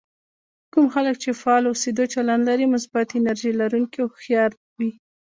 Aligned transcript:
کوم 0.73 0.85
خلک 0.93 1.15
چې 1.23 1.29
فعال 1.41 1.63
اوسېدو 1.67 2.03
چلند 2.13 2.43
لري 2.49 2.65
مثبت، 2.73 3.07
انرژي 3.19 3.51
لرونکي 3.59 3.97
او 4.03 4.07
هوښيار 4.13 4.51
وي. 4.77 4.91